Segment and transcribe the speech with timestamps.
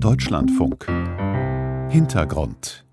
[0.00, 0.86] Deutschlandfunk
[1.90, 2.84] Hintergrund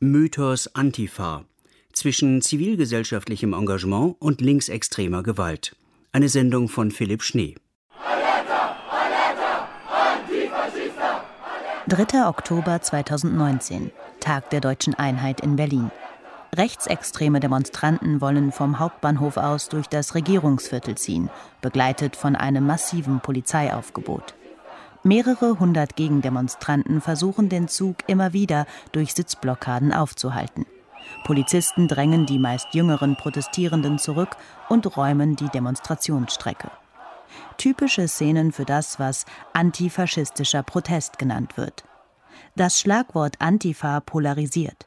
[0.00, 1.44] Mythos Antifa
[1.92, 5.76] zwischen zivilgesellschaftlichem Engagement und linksextremer Gewalt.
[6.10, 7.54] Eine Sendung von Philipp Schnee.
[11.88, 12.26] 3.
[12.26, 13.90] Oktober 2019,
[14.20, 15.90] Tag der deutschen Einheit in Berlin.
[16.54, 24.34] Rechtsextreme Demonstranten wollen vom Hauptbahnhof aus durch das Regierungsviertel ziehen, begleitet von einem massiven Polizeiaufgebot.
[25.04, 30.64] Mehrere hundert Gegendemonstranten versuchen den Zug immer wieder durch Sitzblockaden aufzuhalten.
[31.24, 34.36] Polizisten drängen die meist jüngeren Protestierenden zurück
[34.68, 36.70] und räumen die Demonstrationsstrecke.
[37.56, 41.84] Typische Szenen für das, was antifaschistischer Protest genannt wird.
[42.54, 44.86] Das Schlagwort Antifa polarisiert.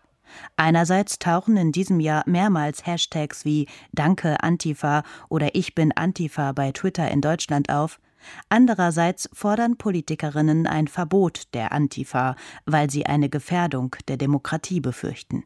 [0.58, 6.72] Einerseits tauchen in diesem Jahr mehrmals Hashtags wie Danke Antifa oder Ich bin Antifa bei
[6.72, 8.00] Twitter in Deutschland auf.
[8.50, 15.44] Andererseits fordern Politikerinnen ein Verbot der Antifa, weil sie eine Gefährdung der Demokratie befürchten.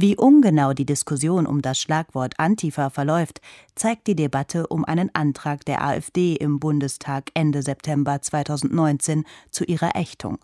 [0.00, 3.40] Wie ungenau die Diskussion um das Schlagwort Antifa verläuft,
[3.74, 9.96] zeigt die Debatte um einen Antrag der AfD im Bundestag Ende September 2019 zu ihrer
[9.96, 10.38] Ächtung.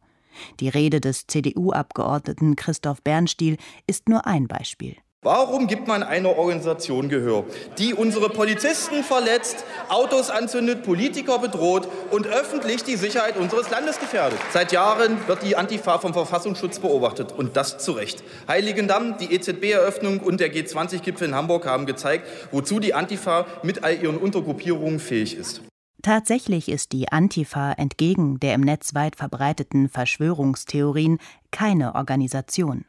[0.59, 3.57] Die Rede des CDU-Abgeordneten Christoph Bernstiel
[3.87, 4.97] ist nur ein Beispiel.
[5.25, 7.45] Warum gibt man einer Organisation Gehör,
[7.79, 14.39] die unsere Polizisten verletzt, Autos anzündet, Politiker bedroht und öffentlich die Sicherheit unseres Landes gefährdet?
[14.53, 18.23] Seit Jahren wird die Antifa vom Verfassungsschutz beobachtet und das zu Recht.
[18.49, 23.95] Heiligendamm, die EZB-Eröffnung und der G20-Gipfel in Hamburg haben gezeigt, wozu die Antifa mit all
[23.95, 25.63] ihren Untergruppierungen fähig ist.
[26.03, 31.17] Tatsächlich ist die Antifa entgegen der im Netz weit verbreiteten Verschwörungstheorien
[31.51, 32.85] keine Organisation.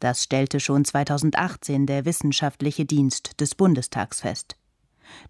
[0.00, 4.56] Das stellte schon 2018 der Wissenschaftliche Dienst des Bundestags fest.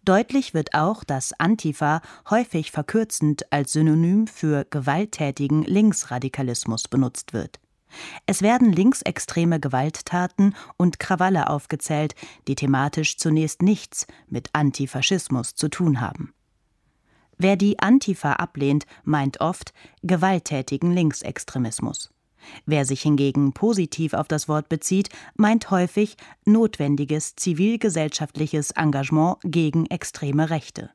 [0.05, 7.59] Deutlich wird auch, dass Antifa häufig verkürzend als Synonym für gewalttätigen Linksradikalismus benutzt wird.
[8.27, 12.15] Es werden linksextreme Gewalttaten und Krawalle aufgezählt,
[12.49, 16.35] die thematisch zunächst nichts mit Antifaschismus zu tun haben.
[17.37, 22.14] Wer die Antifa ablehnt, meint oft gewalttätigen Linksextremismus.
[22.67, 30.51] Wer sich hingegen positiv auf das Wort bezieht, meint häufig notwendiges zivilgesellschaftliches Engagement gegen extreme
[30.51, 30.91] Rechte.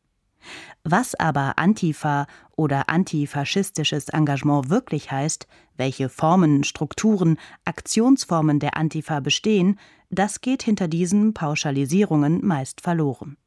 [0.83, 9.79] Was aber Antifa oder antifaschistisches Engagement wirklich heißt, welche Formen, Strukturen, Aktionsformen der Antifa bestehen,
[10.09, 13.37] das geht hinter diesen Pauschalisierungen meist verloren.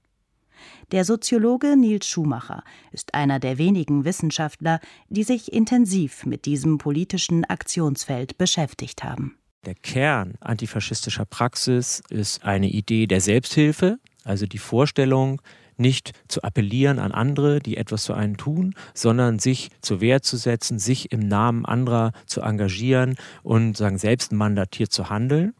[0.91, 7.45] Der Soziologe Nils Schumacher ist einer der wenigen Wissenschaftler, die sich intensiv mit diesem politischen
[7.45, 9.37] Aktionsfeld beschäftigt haben.
[9.65, 15.41] Der Kern antifaschistischer Praxis ist eine Idee der Selbsthilfe, also die Vorstellung,
[15.77, 20.37] nicht zu appellieren an andere, die etwas für einen tun, sondern sich zur Wehr zu
[20.37, 25.55] setzen, sich im Namen anderer zu engagieren und sagen, selbst mandatiert zu handeln.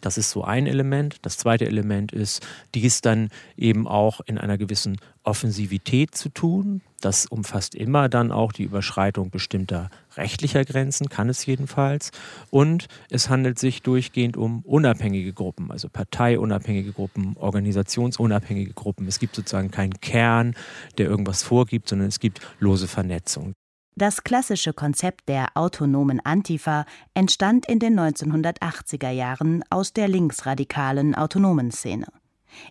[0.00, 1.16] Das ist so ein Element.
[1.22, 6.80] Das zweite Element ist, dies dann eben auch in einer gewissen Offensivität zu tun.
[7.00, 12.10] Das umfasst immer dann auch die Überschreitung bestimmter rechtlicher Grenzen, kann es jedenfalls.
[12.50, 19.06] Und es handelt sich durchgehend um unabhängige Gruppen, also parteiunabhängige Gruppen, organisationsunabhängige Gruppen.
[19.06, 20.54] Es gibt sozusagen keinen Kern,
[20.96, 23.54] der irgendwas vorgibt, sondern es gibt lose Vernetzung.
[23.98, 31.72] Das klassische Konzept der autonomen Antifa entstand in den 1980er Jahren aus der linksradikalen autonomen
[31.72, 32.06] Szene.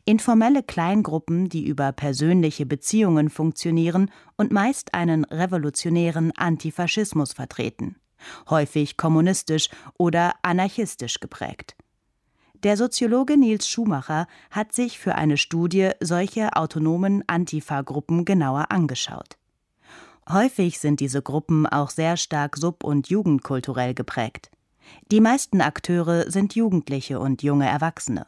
[0.05, 7.97] Informelle Kleingruppen, die über persönliche Beziehungen funktionieren und meist einen revolutionären Antifaschismus vertreten,
[8.49, 9.67] häufig kommunistisch
[9.97, 11.75] oder anarchistisch geprägt.
[12.63, 19.37] Der Soziologe Nils Schumacher hat sich für eine Studie solche autonomen Antifa-Gruppen genauer angeschaut.
[20.29, 24.51] Häufig sind diese Gruppen auch sehr stark sub- und jugendkulturell geprägt.
[25.11, 28.27] Die meisten Akteure sind Jugendliche und junge Erwachsene.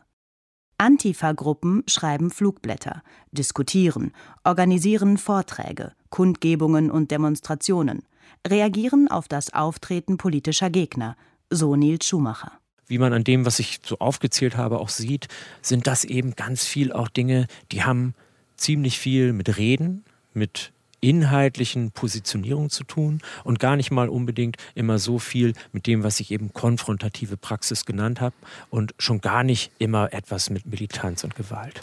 [0.77, 4.13] Antifa-Gruppen schreiben Flugblätter, diskutieren,
[4.45, 8.03] organisieren Vorträge, Kundgebungen und Demonstrationen,
[8.47, 11.17] reagieren auf das Auftreten politischer Gegner,
[11.49, 12.53] so Nils Schumacher.
[12.87, 15.27] Wie man an dem, was ich so aufgezählt habe, auch sieht,
[15.61, 18.15] sind das eben ganz viel auch Dinge, die haben
[18.55, 24.99] ziemlich viel mit Reden, mit inhaltlichen Positionierung zu tun und gar nicht mal unbedingt immer
[24.99, 28.35] so viel mit dem, was ich eben konfrontative Praxis genannt habe
[28.69, 31.81] und schon gar nicht immer etwas mit Militanz und Gewalt.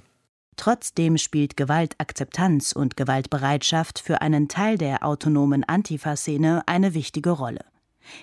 [0.57, 7.61] Trotzdem spielt Gewaltakzeptanz und Gewaltbereitschaft für einen Teil der autonomen Antifa-Szene eine wichtige Rolle.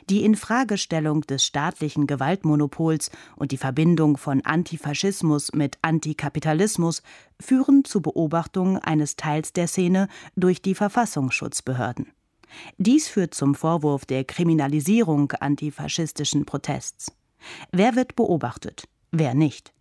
[0.09, 7.03] Die Infragestellung des staatlichen Gewaltmonopols und die Verbindung von Antifaschismus mit Antikapitalismus
[7.39, 12.11] führen zu Beobachtungen eines Teils der Szene durch die Verfassungsschutzbehörden.
[12.77, 17.11] Dies führt zum Vorwurf der Kriminalisierung antifaschistischen Protests.
[17.71, 19.73] Wer wird beobachtet, wer nicht?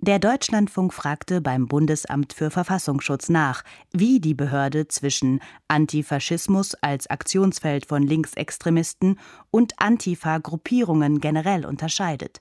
[0.00, 7.86] Der Deutschlandfunk fragte beim Bundesamt für Verfassungsschutz nach, wie die Behörde zwischen Antifaschismus als Aktionsfeld
[7.86, 9.18] von Linksextremisten
[9.50, 12.40] und Antifa-Gruppierungen generell unterscheidet.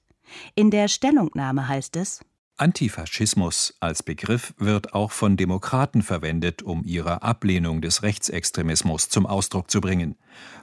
[0.55, 2.19] In der Stellungnahme heißt es
[2.59, 9.69] Antifaschismus als Begriff wird auch von Demokraten verwendet, um ihre Ablehnung des Rechtsextremismus zum Ausdruck
[9.69, 10.15] zu bringen.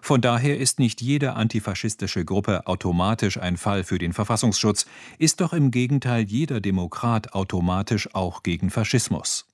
[0.03, 4.87] Von daher ist nicht jede antifaschistische Gruppe automatisch ein Fall für den Verfassungsschutz,
[5.19, 9.47] ist doch im Gegenteil jeder Demokrat automatisch auch gegen Faschismus.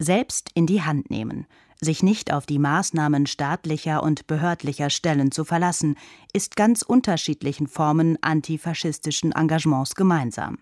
[0.00, 1.46] Selbst in die Hand nehmen,
[1.80, 5.96] sich nicht auf die Maßnahmen staatlicher und behördlicher Stellen zu verlassen,
[6.32, 10.58] ist ganz unterschiedlichen Formen antifaschistischen Engagements gemeinsam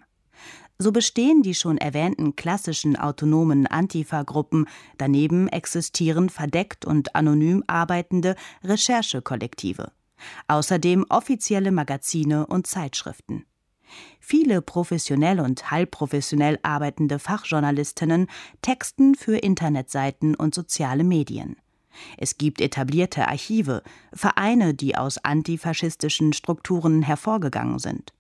[0.79, 4.67] so bestehen die schon erwähnten klassischen autonomen Antifa-Gruppen,
[4.99, 9.93] daneben existieren verdeckt und anonym arbeitende Recherchekollektive,
[10.49, 13.45] außerdem offizielle Magazine und Zeitschriften.
[14.19, 18.29] Viele professionell und halbprofessionell arbeitende Fachjournalistinnen
[18.63, 21.57] texten für Internetseiten und soziale Medien.
[22.19, 23.83] Es gibt etablierte Archive,
[24.13, 28.13] Vereine, die aus antifaschistischen Strukturen hervorgegangen sind.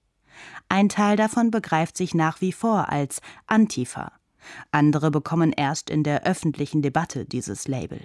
[0.68, 4.12] Ein Teil davon begreift sich nach wie vor als Antifa.
[4.70, 8.00] Andere bekommen erst in der öffentlichen Debatte dieses Label.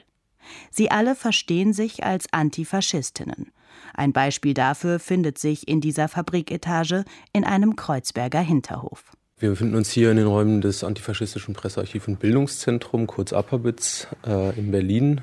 [0.72, 3.52] Sie alle verstehen sich als Antifaschistinnen.
[3.94, 7.04] Ein Beispiel dafür findet sich in dieser Fabriketage
[7.34, 9.04] in einem Kreuzberger Hinterhof.
[9.38, 14.58] Wir befinden uns hier in den Räumen des Antifaschistischen Pressearchiv- und Bildungszentrums, kurz APABITZ, äh,
[14.60, 15.22] in Berlin.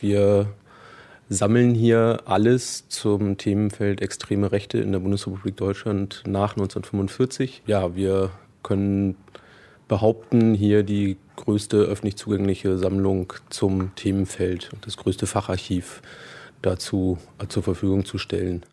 [0.00, 0.52] Wir
[1.32, 7.62] sammeln hier alles zum Themenfeld extreme Rechte in der Bundesrepublik Deutschland nach 1945.
[7.66, 8.30] Ja, wir
[8.62, 9.16] können
[9.88, 16.02] behaupten, hier die größte öffentlich zugängliche Sammlung zum Themenfeld und das größte Facharchiv
[16.62, 18.64] dazu äh, zur Verfügung zu stellen.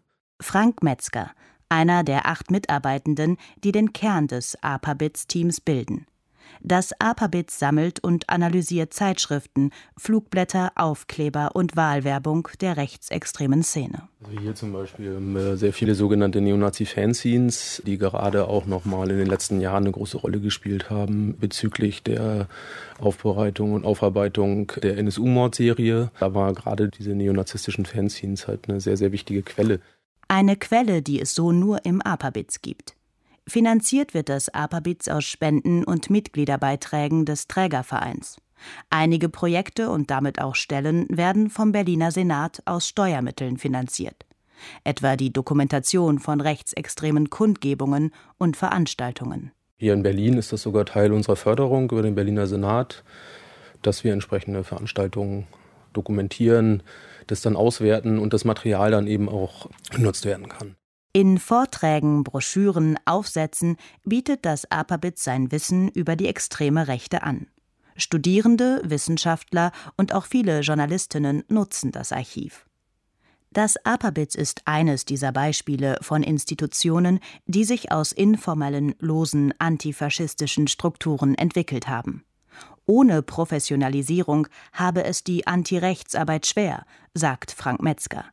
[0.42, 1.32] Frank Metzger,
[1.68, 6.06] einer der acht Mitarbeitenden, die den Kern des APABITS-Teams bilden.
[6.62, 14.10] Das APABIT sammelt und analysiert Zeitschriften, Flugblätter, Aufkleber und Wahlwerbung der rechtsextremen Szene.
[14.24, 19.28] Also hier zum Beispiel äh, sehr viele sogenannte Neonazi-Fanzines, die gerade auch nochmal in den
[19.28, 22.48] letzten Jahren eine große Rolle gespielt haben bezüglich der
[23.00, 26.12] Aufbereitung und Aufarbeitung der NSU-Mordserie.
[26.20, 29.80] Da war gerade diese neonazistischen Fanzines halt eine sehr, sehr wichtige Quelle.
[30.28, 32.96] Eine Quelle, die es so nur im APABITS gibt.
[33.50, 38.38] Finanziert wird das APABITS aus Spenden und Mitgliederbeiträgen des Trägervereins.
[38.92, 44.28] Einige Projekte und damit auch Stellen werden vom Berliner Senat aus Steuermitteln finanziert.
[44.84, 49.52] Etwa die Dokumentation von rechtsextremen Kundgebungen und Veranstaltungen.
[49.78, 53.04] Hier in Berlin ist das sogar Teil unserer Förderung über den Berliner Senat,
[53.82, 55.48] dass wir entsprechende Veranstaltungen
[55.94, 56.84] dokumentieren,
[57.26, 60.76] das dann auswerten und das Material dann eben auch genutzt werden kann.
[61.20, 63.76] In Vorträgen, Broschüren, Aufsätzen
[64.06, 67.48] bietet das APABIT sein Wissen über die extreme Rechte an.
[67.98, 72.66] Studierende, Wissenschaftler und auch viele Journalistinnen nutzen das Archiv.
[73.52, 81.36] Das APABIT ist eines dieser Beispiele von Institutionen, die sich aus informellen, losen antifaschistischen Strukturen
[81.36, 82.24] entwickelt haben.
[82.86, 88.24] Ohne Professionalisierung habe es die Antirechtsarbeit schwer, sagt Frank Metzger.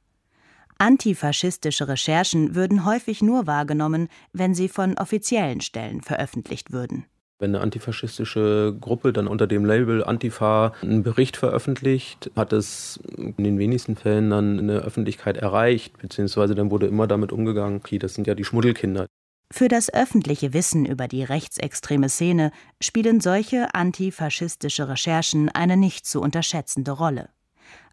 [0.78, 7.06] Antifaschistische Recherchen würden häufig nur wahrgenommen, wenn sie von offiziellen Stellen veröffentlicht würden.
[7.38, 13.42] Wenn eine antifaschistische Gruppe dann unter dem Label Antifa einen Bericht veröffentlicht, hat es in
[13.42, 18.14] den wenigsten Fällen dann eine Öffentlichkeit erreicht, beziehungsweise dann wurde immer damit umgegangen, okay, das
[18.14, 19.06] sind ja die Schmuddelkinder.
[19.52, 22.52] Für das öffentliche Wissen über die rechtsextreme Szene
[22.82, 27.28] spielen solche antifaschistische Recherchen eine nicht zu unterschätzende Rolle.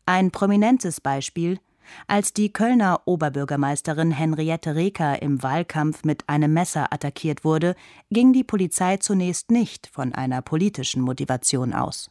[0.05, 1.59] Ein prominentes Beispiel
[2.07, 7.75] als die Kölner Oberbürgermeisterin Henriette Reker im Wahlkampf mit einem Messer attackiert wurde,
[8.09, 12.09] ging die Polizei zunächst nicht von einer politischen Motivation aus.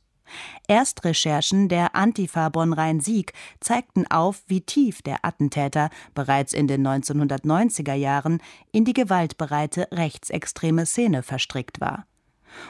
[0.67, 8.39] Erstrecherchen der Antifa Bonn-Rhein-Sieg zeigten auf, wie tief der Attentäter bereits in den 1990er Jahren
[8.71, 12.07] in die gewaltbereite rechtsextreme Szene verstrickt war.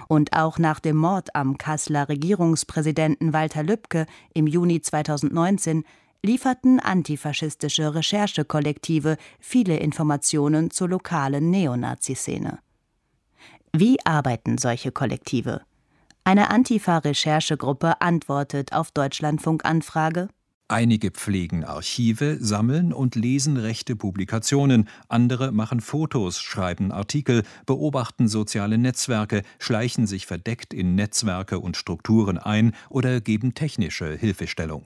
[0.09, 5.85] Und auch nach dem Mord am Kasseler Regierungspräsidenten Walter Lübcke im Juni 2019
[6.25, 12.61] lieferten antifaschistische Recherchekollektive viele Informationen zur lokalen Neonazi-Szene.
[13.73, 15.63] Wie arbeiten solche Kollektive?
[16.25, 20.29] Eine Antifa-Recherchegruppe antwortet auf Deutschlandfunk-Anfrage.
[20.69, 28.79] Einige pflegen Archive, sammeln und lesen rechte Publikationen, andere machen Fotos, schreiben Artikel, beobachten soziale
[28.79, 34.85] Netzwerke, schleichen sich verdeckt in Netzwerke und Strukturen ein oder geben technische Hilfestellung.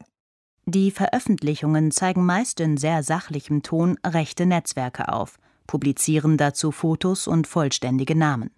[0.69, 7.47] Die Veröffentlichungen zeigen meist in sehr sachlichem Ton rechte Netzwerke auf, publizieren dazu Fotos und
[7.47, 8.51] vollständige Namen.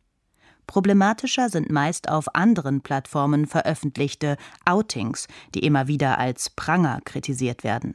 [0.67, 7.95] Problematischer sind meist auf anderen Plattformen veröffentlichte Outings, die immer wieder als Pranger kritisiert werden.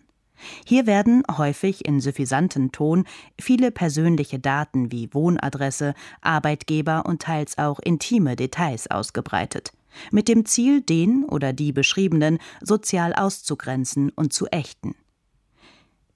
[0.63, 3.05] Hier werden häufig in suffisantem Ton
[3.41, 9.73] viele persönliche Daten wie Wohnadresse, Arbeitgeber und teils auch intime Details ausgebreitet,
[10.11, 14.95] mit dem Ziel, den oder die Beschriebenen sozial auszugrenzen und zu ächten.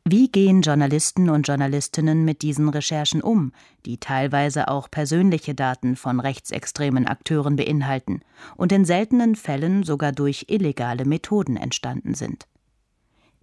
[0.10, 3.51] Wie gehen Journalisten und Journalistinnen mit diesen Recherchen um,
[3.86, 8.22] die teilweise auch persönliche Daten von rechtsextremen Akteuren beinhalten
[8.55, 12.48] und in seltenen Fällen sogar durch illegale Methoden entstanden sind?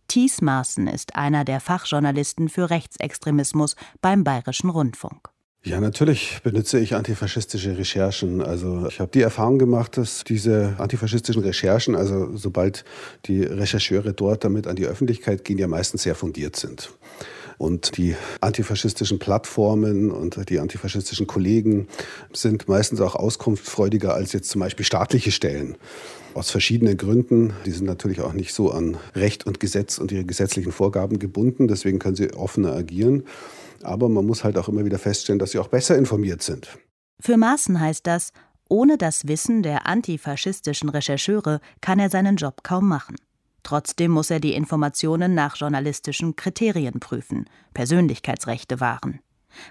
[0.08, 5.33] Thies Maaßen ist einer der Fachjournalisten für Rechtsextremismus beim Bayerischen Rundfunk.
[5.66, 8.42] Ja, natürlich benutze ich antifaschistische Recherchen.
[8.42, 12.84] Also ich habe die Erfahrung gemacht, dass diese antifaschistischen Recherchen, also sobald
[13.24, 16.90] die Rechercheure dort damit an die Öffentlichkeit gehen, ja meistens sehr fundiert sind.
[17.58, 21.88] Und die antifaschistischen Plattformen und die antifaschistischen Kollegen
[22.32, 25.76] sind meistens auch auskunftsfreudiger als jetzt zum Beispiel staatliche Stellen.
[26.34, 27.52] Aus verschiedenen Gründen.
[27.64, 31.68] Die sind natürlich auch nicht so an Recht und Gesetz und ihre gesetzlichen Vorgaben gebunden.
[31.68, 33.24] Deswegen können sie offener agieren.
[33.82, 36.68] Aber man muss halt auch immer wieder feststellen, dass sie auch besser informiert sind.
[37.20, 38.32] Für Maaßen heißt das,
[38.68, 43.16] ohne das Wissen der antifaschistischen Rechercheure kann er seinen Job kaum machen.
[43.64, 49.20] Trotzdem muss er die Informationen nach journalistischen Kriterien prüfen, Persönlichkeitsrechte wahren.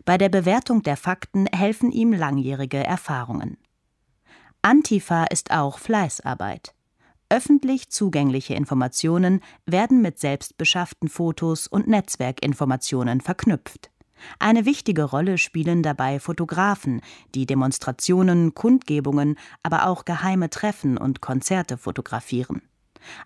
[0.03, 3.57] Bei der Bewertung der Fakten helfen ihm langjährige Erfahrungen.
[4.61, 6.73] Antifa ist auch Fleißarbeit.
[7.29, 13.91] Öffentlich zugängliche Informationen werden mit selbstbeschafften Fotos und Netzwerkinformationen verknüpft.
[14.39, 17.01] Eine wichtige Rolle spielen dabei Fotografen,
[17.35, 22.61] die Demonstrationen, Kundgebungen, aber auch geheime Treffen und Konzerte fotografieren.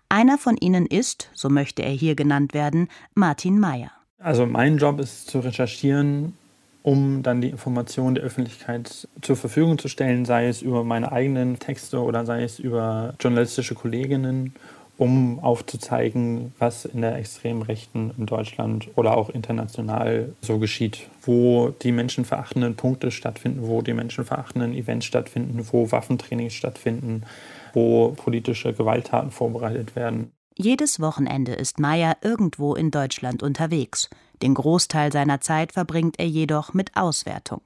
[0.08, 3.90] Einer von ihnen ist, so möchte er hier genannt werden, Martin Mayer.
[4.18, 6.34] Also mein Job ist zu recherchieren,
[6.82, 11.58] um dann die Informationen der Öffentlichkeit zur Verfügung zu stellen, sei es über meine eigenen
[11.58, 14.54] Texte oder sei es über journalistische Kolleginnen
[14.98, 21.68] um aufzuzeigen, was in der extremen Rechten in Deutschland oder auch international so geschieht, wo
[21.82, 27.22] die menschenverachtenden Punkte stattfinden, wo die menschenverachtenden Events stattfinden, wo Waffentrainings stattfinden,
[27.72, 30.32] wo politische Gewalttaten vorbereitet werden.
[30.56, 34.10] Jedes Wochenende ist Meyer irgendwo in Deutschland unterwegs.
[34.42, 37.60] Den Großteil seiner Zeit verbringt er jedoch mit Auswertung.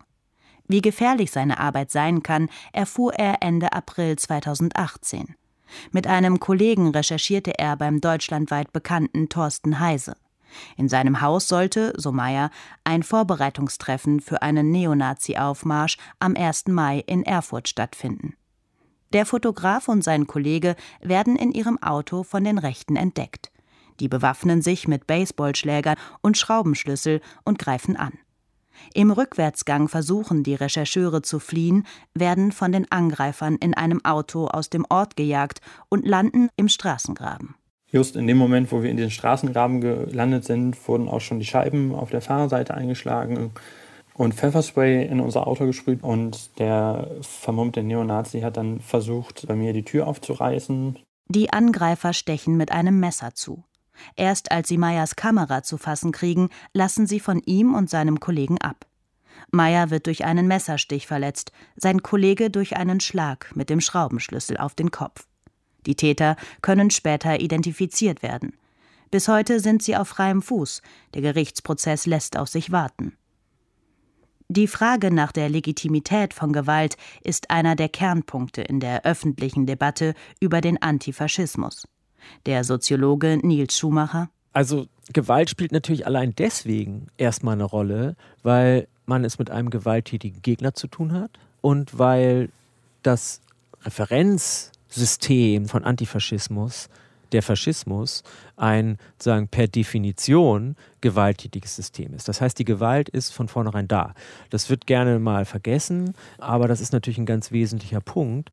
[0.68, 5.34] Wie gefährlich seine Arbeit sein kann, erfuhr er Ende April 2018.
[5.90, 10.14] Mit einem Kollegen recherchierte er beim deutschlandweit bekannten Thorsten Heise.
[10.76, 12.50] In seinem Haus sollte, so Meyer,
[12.84, 16.68] ein Vorbereitungstreffen für einen Neonazi-Aufmarsch am 1.
[16.68, 18.34] Mai in Erfurt stattfinden.
[19.12, 23.52] Der Fotograf und sein Kollege werden in ihrem Auto von den Rechten entdeckt.
[24.00, 28.14] Die bewaffnen sich mit Baseballschlägern und Schraubenschlüssel und greifen an.
[28.94, 34.70] Im Rückwärtsgang versuchen die Rechercheure zu fliehen, werden von den Angreifern in einem Auto aus
[34.70, 37.54] dem Ort gejagt und landen im Straßengraben.
[37.88, 41.44] Just in dem Moment, wo wir in den Straßengraben gelandet sind, wurden auch schon die
[41.44, 43.52] Scheiben auf der Fahrerseite eingeschlagen
[44.14, 46.02] und Pfefferspray in unser Auto gesprüht.
[46.02, 50.98] Und der vermummte Neonazi hat dann versucht, bei mir die Tür aufzureißen.
[51.28, 53.64] Die Angreifer stechen mit einem Messer zu.
[54.16, 58.60] Erst als sie Meyers Kamera zu fassen kriegen, lassen sie von ihm und seinem Kollegen
[58.60, 58.86] ab.
[59.50, 64.74] Meyer wird durch einen Messerstich verletzt, sein Kollege durch einen Schlag mit dem Schraubenschlüssel auf
[64.74, 65.26] den Kopf.
[65.86, 68.56] Die Täter können später identifiziert werden.
[69.10, 70.80] Bis heute sind sie auf freiem Fuß,
[71.14, 73.16] der Gerichtsprozess lässt auf sich warten.
[74.54, 80.12] Die Frage nach der Legitimität von Gewalt ist einer der Kernpunkte in der öffentlichen Debatte
[80.40, 81.88] über den Antifaschismus.
[82.44, 84.28] Der Soziologe Nils Schumacher.
[84.52, 90.42] Also Gewalt spielt natürlich allein deswegen erstmal eine Rolle, weil man es mit einem gewalttätigen
[90.42, 91.30] Gegner zu tun hat
[91.62, 92.50] und weil
[93.02, 93.40] das
[93.84, 96.90] Referenzsystem von Antifaschismus,
[97.32, 98.22] der Faschismus,
[98.56, 102.28] ein sagen per Definition gewalttätiges System ist.
[102.28, 104.14] Das heißt, die Gewalt ist von vornherein da.
[104.50, 108.50] Das wird gerne mal vergessen, aber das ist natürlich ein ganz wesentlicher Punkt.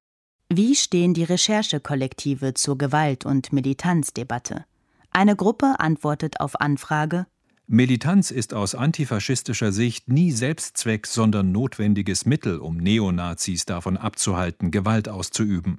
[0.49, 4.65] Wie stehen die Recherchekollektive zur Gewalt- und Militanzdebatte?
[5.11, 7.27] Eine Gruppe antwortet auf Anfrage
[7.71, 15.07] Militanz ist aus antifaschistischer Sicht nie Selbstzweck, sondern notwendiges Mittel, um Neonazis davon abzuhalten, Gewalt
[15.07, 15.77] auszuüben.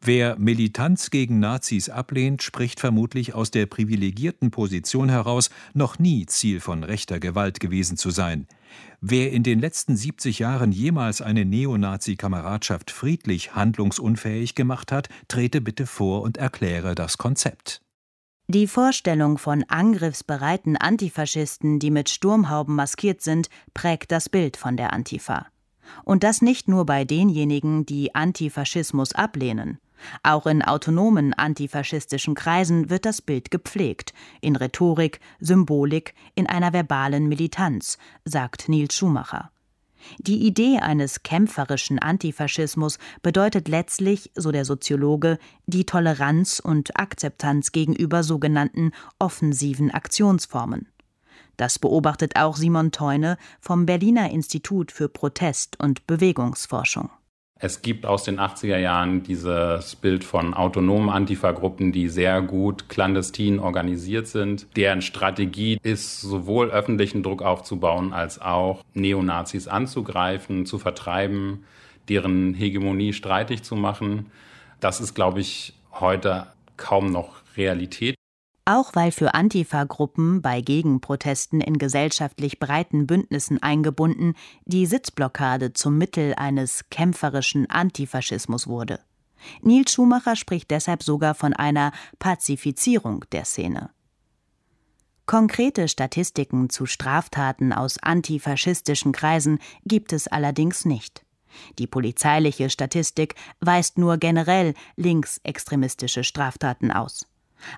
[0.00, 6.58] Wer Militanz gegen Nazis ablehnt, spricht vermutlich aus der privilegierten Position heraus, noch nie Ziel
[6.58, 8.48] von rechter Gewalt gewesen zu sein.
[9.00, 15.86] Wer in den letzten 70 Jahren jemals eine Neonazi-Kameradschaft friedlich handlungsunfähig gemacht hat, trete bitte
[15.86, 17.82] vor und erkläre das Konzept.
[18.52, 24.92] Die Vorstellung von angriffsbereiten Antifaschisten, die mit Sturmhauben maskiert sind, prägt das Bild von der
[24.92, 25.46] Antifa.
[26.02, 29.78] Und das nicht nur bei denjenigen, die Antifaschismus ablehnen.
[30.24, 37.28] Auch in autonomen antifaschistischen Kreisen wird das Bild gepflegt, in Rhetorik, Symbolik, in einer verbalen
[37.28, 39.52] Militanz, sagt Nils Schumacher.
[40.18, 48.22] Die Idee eines kämpferischen Antifaschismus bedeutet letztlich, so der Soziologe, die Toleranz und Akzeptanz gegenüber
[48.22, 50.88] sogenannten offensiven Aktionsformen.
[51.56, 57.10] Das beobachtet auch Simon Teune vom Berliner Institut für Protest- und Bewegungsforschung.
[57.62, 63.58] Es gibt aus den 80er Jahren dieses Bild von autonomen Antifa-Gruppen, die sehr gut clandestin
[63.58, 64.66] organisiert sind.
[64.76, 71.64] Deren Strategie ist, sowohl öffentlichen Druck aufzubauen, als auch Neonazis anzugreifen, zu vertreiben,
[72.08, 74.30] deren Hegemonie streitig zu machen.
[74.80, 76.46] Das ist, glaube ich, heute
[76.78, 78.14] kaum noch Realität.
[78.72, 84.34] Auch weil für Antifa-Gruppen bei Gegenprotesten in gesellschaftlich breiten Bündnissen eingebunden
[84.64, 89.00] die Sitzblockade zum Mittel eines kämpferischen Antifaschismus wurde.
[89.60, 93.90] Nils Schumacher spricht deshalb sogar von einer Pazifizierung der Szene.
[95.26, 101.24] Konkrete Statistiken zu Straftaten aus antifaschistischen Kreisen gibt es allerdings nicht.
[101.80, 107.26] Die polizeiliche Statistik weist nur generell linksextremistische Straftaten aus.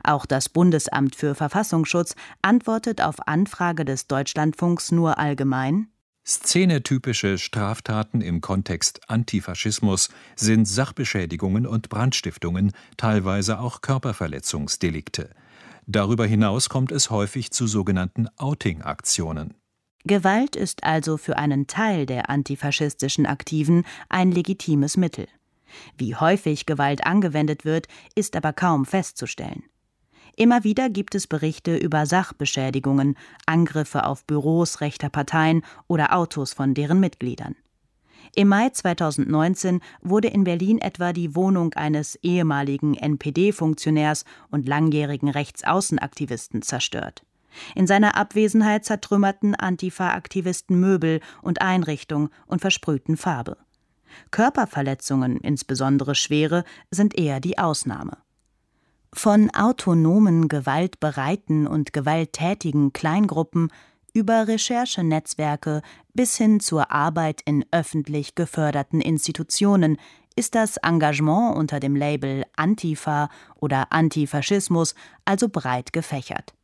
[0.04, 5.88] Auch das Bundesamt für Verfassungsschutz antwortet auf Anfrage des Deutschlandfunks nur allgemein
[6.24, 15.30] Szenetypische Straftaten im Kontext Antifaschismus sind Sachbeschädigungen und Brandstiftungen, teilweise auch Körperverletzungsdelikte.
[15.86, 19.54] Darüber hinaus kommt es häufig zu sogenannten Outing-Aktionen.
[20.04, 25.26] Gewalt ist also für einen Teil der antifaschistischen Aktiven ein legitimes Mittel.
[25.96, 29.64] Wie häufig Gewalt angewendet wird, ist aber kaum festzustellen.
[30.36, 36.74] Immer wieder gibt es Berichte über Sachbeschädigungen, Angriffe auf Büros rechter Parteien oder Autos von
[36.74, 37.54] deren Mitgliedern.
[38.34, 46.62] Im Mai 2019 wurde in Berlin etwa die Wohnung eines ehemaligen NPD-Funktionärs und langjährigen Rechtsaußenaktivisten
[46.62, 47.24] zerstört.
[47.74, 53.58] In seiner Abwesenheit zertrümmerten Antifa-Aktivisten Möbel und Einrichtung und versprühten Farbe.
[54.30, 58.18] Körperverletzungen, insbesondere schwere, sind eher die Ausnahme.
[59.14, 63.68] Von autonomen, gewaltbereiten und gewalttätigen Kleingruppen
[64.14, 65.82] über Recherchenetzwerke
[66.14, 69.98] bis hin zur Arbeit in öffentlich geförderten Institutionen
[70.34, 74.94] ist das Engagement unter dem Label Antifa oder Antifaschismus
[75.24, 76.54] also breit gefächert.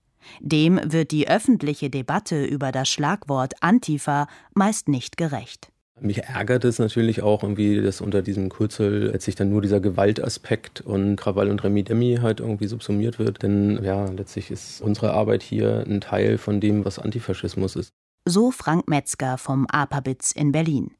[0.40, 5.70] Dem wird die öffentliche Debatte über das Schlagwort Antifa meist nicht gerecht.
[6.00, 10.80] Mich ärgert es natürlich auch irgendwie, dass unter diesem Kürzel letztlich dann nur dieser Gewaltaspekt
[10.80, 13.42] und Krawall und Remi Demi halt irgendwie subsumiert wird.
[13.42, 17.90] Denn ja, letztlich ist unsere Arbeit hier ein Teil von dem, was Antifaschismus ist.
[18.24, 20.90] So Frank Metzger vom APABITS in Berlin.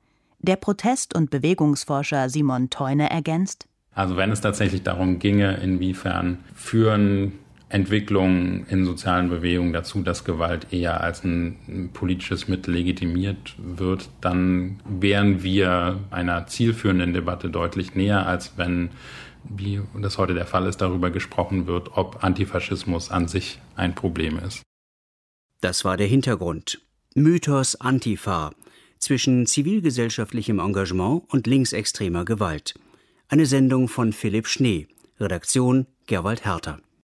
[0.41, 3.67] Der Protest- und Bewegungsforscher Simon Teune ergänzt.
[3.93, 7.33] Also wenn es tatsächlich darum ginge, inwiefern führen
[7.71, 14.81] Entwicklung in sozialen Bewegungen dazu, dass Gewalt eher als ein politisches Mittel legitimiert wird, dann
[14.89, 18.91] wären wir einer zielführenden Debatte deutlich näher, als wenn,
[19.45, 24.39] wie das heute der Fall ist, darüber gesprochen wird, ob Antifaschismus an sich ein Problem
[24.39, 24.63] ist.
[25.61, 26.81] Das war der Hintergrund.
[27.15, 28.53] Mythos Antifa
[28.99, 32.75] zwischen zivilgesellschaftlichem Engagement und linksextremer Gewalt.
[33.29, 34.89] Eine Sendung von Philipp Schnee.
[35.21, 36.81] Redaktion Gerwald Herter.